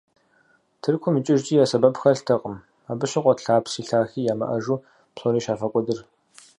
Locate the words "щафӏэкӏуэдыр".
5.45-5.99